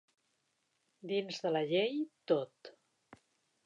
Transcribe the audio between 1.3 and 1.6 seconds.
de